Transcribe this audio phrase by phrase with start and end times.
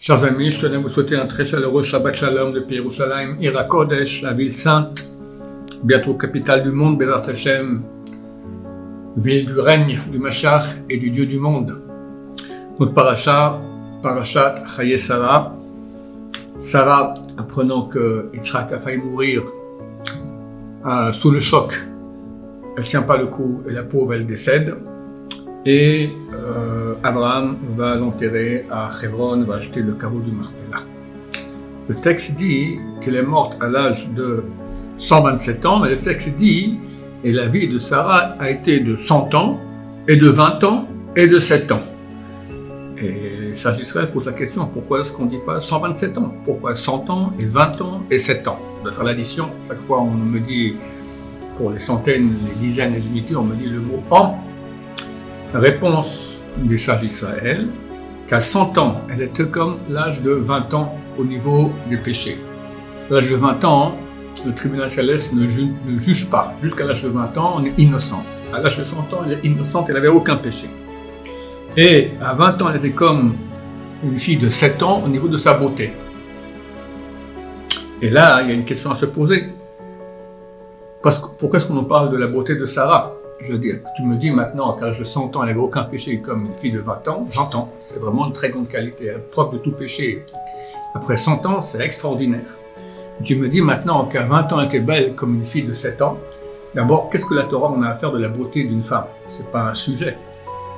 [0.00, 3.64] Chers amis, je tenais à vous souhaiter un très chaleureux Shabbat Shalom depuis Yerushalayim, Ira
[3.64, 5.16] Kodesh, la ville sainte,
[5.82, 7.82] bientôt capitale du monde, Bézat Hashem,
[9.16, 11.82] ville du règne du Machar et du Dieu du monde.
[12.78, 13.60] Notre paracha,
[14.00, 15.56] parachat Chaye Sarah.
[16.60, 19.42] Sarah, apprenant que Yitzhak a failli mourir
[20.86, 21.74] euh, sous le choc,
[22.76, 24.76] elle ne tient pas le coup et la pauvre, elle décède.
[25.66, 26.67] Et euh,
[27.02, 30.84] Abraham va l'enterrer à Hebron, va acheter le caveau du Marpella.
[31.88, 34.44] Le texte dit qu'elle est morte à l'âge de
[34.96, 36.78] 127 ans, mais le texte dit
[37.24, 39.60] et la vie de Sarah a été de 100 ans,
[40.06, 41.80] et de 20 ans, et de 7 ans.
[42.96, 46.32] Et les sages d'Israël posent la question pourquoi est-ce qu'on ne dit pas 127 ans?
[46.44, 48.58] Pourquoi 100 ans, et 20 ans, et 7 ans?
[48.80, 49.50] On va faire l'addition.
[49.66, 50.74] Chaque fois, on me dit,
[51.56, 54.38] pour les centaines, les dizaines, les unités, on me dit le mot an.
[55.54, 57.66] Réponse des sages d'Israël
[58.26, 62.38] qu'à 100 ans, elle était comme l'âge de 20 ans au niveau des péchés.
[63.10, 63.96] L'âge de 20 ans,
[64.46, 66.54] le tribunal céleste ne, juge pas.
[66.60, 68.22] Jusqu'à l'âge de 20 ans, on est innocent.
[68.52, 70.68] À l'âge de 100 ans, elle est innocente, elle n'avait aucun péché.
[71.76, 73.34] Et à 20 ans, elle était comme
[74.04, 75.92] une fille de 7 ans au niveau de sa beauté.
[78.00, 79.48] Et là, il y a une question à se poser.
[81.38, 83.17] Pourquoi est-ce qu'on parle de la beauté de Sarah?
[83.40, 86.20] Je veux dire, tu me dis maintenant l'âge de 100 ans, elle n'avait aucun péché
[86.20, 87.70] comme une fille de 20 ans, j'entends.
[87.80, 90.24] C'est vraiment une très grande qualité, elle est propre de tout péché.
[90.94, 92.40] Après 100 ans, c'est extraordinaire.
[93.24, 96.02] Tu me dis maintenant qu'à 20 ans, elle était belle comme une fille de 7
[96.02, 96.18] ans.
[96.74, 99.06] D'abord, qu'est-ce que la Torah en a à faire de la beauté d'une femme?
[99.28, 100.18] C'est pas un sujet.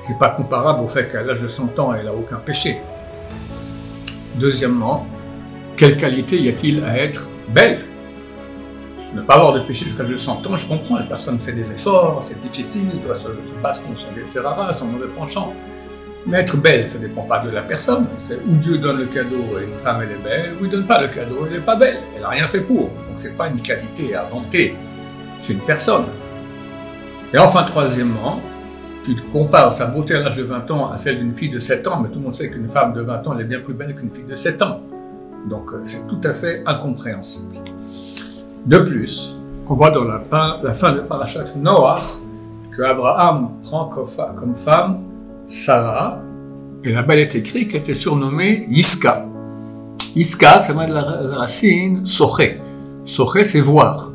[0.00, 2.78] C'est pas comparable au fait qu'à l'âge de 100 ans, elle a aucun péché.
[4.36, 5.06] Deuxièmement,
[5.76, 7.85] quelle qualité y a-t-il à être belle?
[9.16, 11.52] Ne pas avoir de péché jusqu'à l'âge de 100 ans, je comprends, la personne fait
[11.52, 13.28] des efforts, c'est difficile, elle doit se,
[13.62, 14.10] battre contre son
[14.72, 15.54] son mauvais penchant.
[16.26, 18.06] Mais être belle, ça ne dépend pas de la personne.
[18.22, 21.00] C'est Dieu donne le cadeau et une femme elle est belle, ou il donne pas
[21.00, 21.98] le cadeau, elle n'est pas belle.
[22.14, 22.82] Elle n'a rien fait pour.
[22.82, 24.76] Donc c'est pas une qualité à vanter
[25.40, 26.04] chez une personne.
[27.32, 28.42] Et enfin, troisièmement,
[29.02, 31.88] tu compares sa beauté à l'âge de 20 ans à celle d'une fille de 7
[31.88, 33.72] ans, mais tout le monde sait qu'une femme de 20 ans elle est bien plus
[33.72, 34.82] belle qu'une fille de 7 ans.
[35.48, 37.54] Donc c'est tout à fait incompréhensible.
[38.66, 39.36] De plus,
[39.68, 40.18] on voit dans la,
[40.72, 42.00] fin de Parashat Noah
[42.76, 43.88] que Abraham prend
[44.34, 45.04] comme femme
[45.46, 46.24] Sarah,
[46.82, 49.24] et là-bas il est écrit qu'elle était surnommée Yiska.
[50.16, 51.02] Yiska, ça vient de la
[51.38, 52.60] racine Soché.
[53.04, 54.12] Soché, c'est voir.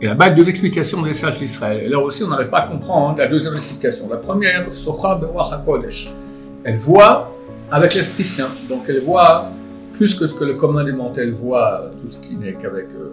[0.00, 1.84] Et là-bas, deux explications des sages d'Israël.
[1.84, 4.08] Et là aussi, on n'arrive pas à comprendre la deuxième explication.
[4.10, 6.12] La première, Socha Bewach.
[6.64, 7.32] Elle voit
[7.70, 8.48] avec l'Esprit Saint.
[8.68, 9.48] Donc elle voit
[9.92, 13.12] plus que ce que le commun des mortels voit, tout ce qui n'est qu'avec euh,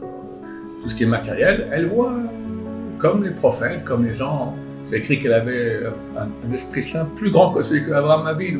[0.82, 1.68] tout ce qui est matériel.
[1.72, 2.16] Elle voit
[2.98, 5.84] comme les prophètes, comme les gens c'est écrit qu'elle avait
[6.18, 8.58] un, esprit saint plus grand que celui qu'Abraham avait.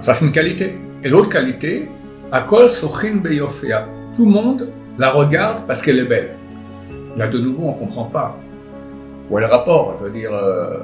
[0.00, 0.76] Ça, c'est une qualité.
[1.02, 1.88] Et l'autre qualité,
[2.32, 3.86] Akol Sochin Beyofia.
[4.16, 6.34] Tout le monde la regarde parce qu'elle est belle.
[7.16, 8.36] Là, de nouveau, on ne comprend pas.
[9.30, 10.76] Où est le rapport Je veux dire, euh,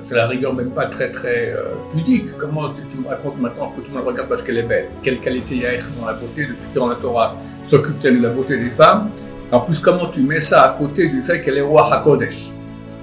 [0.00, 2.36] c'est la rigueur même pas très très euh, pudique.
[2.38, 4.88] Comment tu, me racontes maintenant que tout le monde regarde parce qu'elle est belle?
[5.02, 8.18] Quelle qualité y a à être dans la beauté Depuis que dans la Torah s'occupe-t-elle
[8.18, 9.10] de la beauté des femmes?
[9.50, 12.58] En plus, comment tu mets ça à côté du fait qu'elle est roi HaKodesh?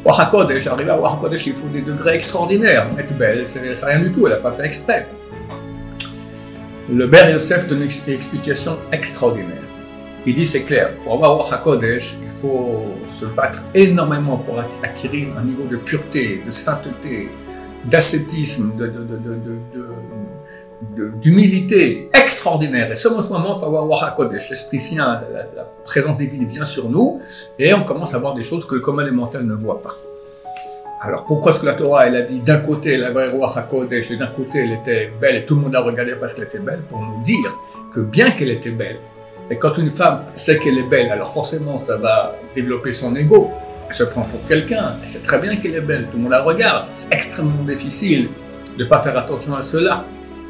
[0.06, 2.88] Wahakodesh, arrivé à Wahakodesh, il faut des degrés extraordinaires.
[2.96, 5.08] Mais belle, c'est rien du tout, elle n'a pas fait exprès.
[6.88, 9.64] Le Ber Yosef donne une explication extraordinaire.
[10.28, 15.44] Il dit c'est clair, pour avoir Wahakodesh, il faut se battre énormément pour acquérir un
[15.44, 17.30] niveau de pureté, de sainteté,
[17.86, 18.92] d'ascétisme, de,
[21.22, 22.92] d'humilité extraordinaire.
[22.92, 25.22] Et ce moment, va avoir l'Esprit Saint,
[25.56, 27.22] la, présence divine vient sur nous,
[27.60, 29.94] et on commence à voir des choses que le commun mental ne voit pas.
[31.02, 34.10] Alors pourquoi est-ce que la Torah, elle a dit d'un côté elle avait roi HaKodesh,
[34.10, 36.58] et d'un côté elle était belle, et tout le monde la regardait parce qu'elle était
[36.58, 37.56] belle, pour nous dire
[37.94, 38.98] que bien qu'elle était belle,
[39.50, 43.52] et quand une femme sait qu'elle est belle, alors forcément ça va développer son ego,
[43.88, 46.32] elle se prend pour quelqu'un, elle sait très bien qu'elle est belle, tout le monde
[46.32, 48.30] la regarde, c'est extrêmement difficile
[48.78, 50.06] de ne pas faire attention à cela.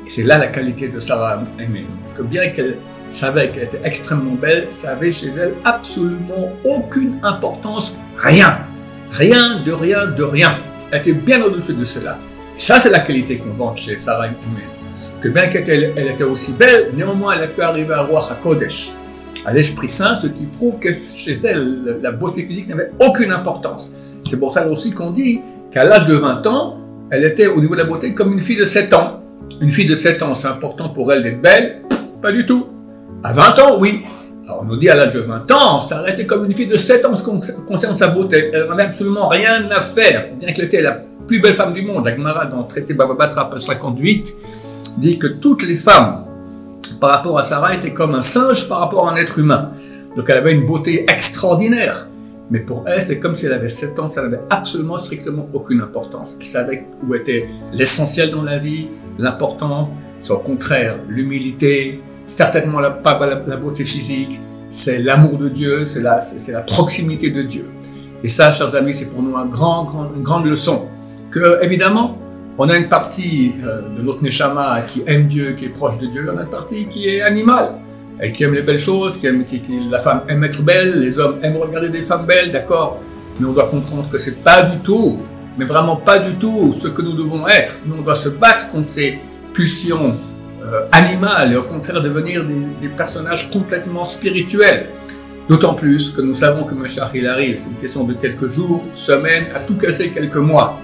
[0.06, 1.85] Et c'est là la qualité de Sarah aimée.
[2.15, 2.77] Que bien qu'elle
[3.07, 8.65] savait qu'elle était extrêmement belle, ça avait chez elle absolument aucune importance, rien.
[9.12, 10.51] Rien, de rien, de rien.
[10.92, 12.18] Elle était bien au-dessus de cela.
[12.56, 14.69] Et ça, c'est la qualité qu'on vante chez Sarah humaine.
[15.21, 18.94] Que bien qu'elle elle était aussi belle, néanmoins, elle pu arriver à roi Kodesh,
[19.45, 24.18] à l'Esprit Saint, ce qui prouve que chez elle, la beauté physique n'avait aucune importance.
[24.27, 26.77] C'est pour ça aussi qu'on dit qu'à l'âge de 20 ans,
[27.12, 29.21] elle était au niveau de la beauté comme une fille de 7 ans.
[29.62, 31.83] Une fille de 7 ans, c'est important pour elle d'être belle?
[32.21, 32.68] Pas du tout.
[33.24, 34.03] À 20 ans, oui.
[34.45, 36.68] Alors on nous dit à l'âge de 20 ans, ça aurait été comme une fille
[36.68, 38.51] de 7 ans en ce qui concerne sa beauté.
[38.53, 42.07] Elle n'avait absolument rien à faire, bien qu'elle était la plus belle femme du monde.
[42.07, 44.36] Agmara, dans le traité Bababatra, page 58,
[45.00, 46.25] dit que toutes les femmes
[47.00, 49.71] par rapport à Sarah était comme un singe par rapport à un être humain.
[50.15, 52.07] Donc elle avait une beauté extraordinaire.
[52.51, 55.81] Mais pour elle, c'est comme si elle avait 7 ans, ça n'avait absolument strictement aucune
[55.81, 56.36] importance.
[56.38, 58.88] Elle savait où était l'essentiel dans la vie,
[59.18, 59.89] l'important,
[60.19, 64.39] c'est au contraire l'humilité, certainement pas la, beauté physique,
[64.69, 66.19] c'est l'amour de Dieu, c'est la,
[66.50, 67.65] la proximité de Dieu.
[68.24, 70.88] Et ça, chers amis, c'est pour nous un grand, grand, une grande leçon.
[71.31, 72.18] Que, évidemment,
[72.57, 76.07] on a une partie euh, de notre Neshama qui aime Dieu, qui est proche de
[76.07, 77.75] Dieu, on a une partie qui est animale,
[78.19, 81.19] elle qui aime les belles choses, qui aime, qui, la femme aime être belle, les
[81.19, 83.00] hommes aiment regarder des femmes belles, d'accord
[83.40, 85.19] Mais on doit comprendre que c'est pas du tout,
[85.57, 87.81] mais vraiment pas du tout ce que nous devons être.
[87.86, 89.19] Nous, on doit se battre contre ces
[89.54, 90.12] pulsions
[90.63, 94.88] euh, animales et au contraire devenir des, des personnages complètement spirituels.
[95.50, 98.84] D'autant plus que nous savons que Machar il arrive, c'est une question de quelques jours,
[98.96, 100.80] semaines, à tout casser quelques mois.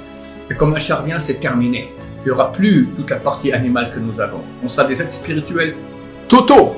[0.52, 1.94] Et quand Machar vient, c'est terminé.
[2.20, 4.42] Il n'y aura plus toute la partie animale que nous avons.
[4.62, 5.76] On sera des êtres spirituels
[6.28, 6.76] totaux.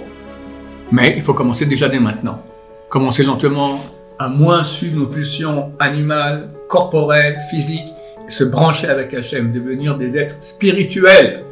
[0.91, 2.39] Mais il faut commencer déjà dès maintenant.
[2.87, 3.79] Commencer lentement
[4.19, 7.89] à moins suivre nos pulsions animales, corporelles, physiques,
[8.27, 11.43] et se brancher avec Hachem, devenir des êtres spirituels.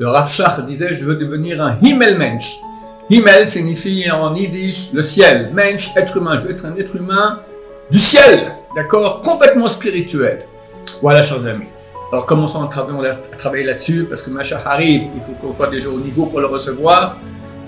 [0.00, 0.28] Le Rav
[0.66, 2.62] disait, je veux devenir un Himmelmensch.
[3.10, 5.52] Himmel signifie en yiddish le ciel.
[5.54, 6.36] Mensch, être humain.
[6.36, 7.40] Je veux être un être humain
[7.92, 8.56] du ciel.
[8.74, 9.22] D'accord?
[9.22, 10.46] Complètement spirituel.
[11.02, 11.66] Voilà, chers amis.
[12.12, 16.00] Alors commençons à travailler, là-dessus, parce que Mashiach arrive, il faut qu'on soit déjà au
[16.00, 17.16] niveau pour le recevoir,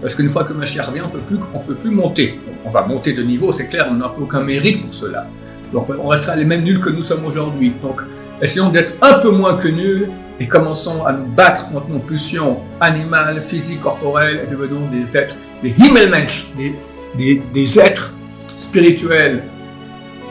[0.00, 2.40] parce qu'une fois que Mashiach revient, on peut plus, on peut plus monter.
[2.64, 5.26] On va monter de niveau, c'est clair, on n'a aucun mérite pour cela.
[5.73, 7.73] Donc on restera les mêmes nuls que nous sommes aujourd'hui.
[7.81, 8.02] Donc
[8.43, 12.61] essayons d'être un peu moins que nuls et commençons à nous battre contre nos pulsions
[12.81, 16.75] animales, physiques, corporelles et devenons des êtres, des Himmelmensch, des,
[17.17, 18.14] des, des êtres
[18.46, 19.44] spirituels.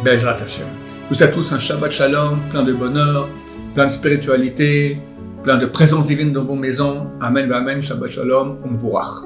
[0.04, 0.68] Bezrat Hashem.
[1.12, 3.28] Vous souhaite tous un Shabbat Shalom, plein de bonheur,
[3.76, 4.98] plein de spiritualité,
[5.44, 7.06] plein de présence divine dans vos maisons.
[7.20, 9.26] Amen, Amen, Shabbat Shalom, Umvurach.